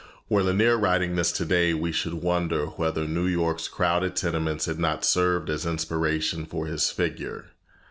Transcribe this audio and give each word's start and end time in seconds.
Were 0.29 0.41
Lanier 0.41 0.77
writing 0.77 1.15
this 1.15 1.31
today, 1.31 1.75
we 1.75 1.91
should 1.91 2.15
wonder 2.15 2.65
whether 2.65 3.05
New 3.05 3.27
York's 3.27 3.67
crowded 3.67 4.15
tenements 4.15 4.65
had 4.65 4.79
not 4.79 5.05
served 5.05 5.47
as 5.47 5.63
inspiration 5.63 6.47
for 6.47 6.65
his 6.65 6.89
figure. 6.89 7.51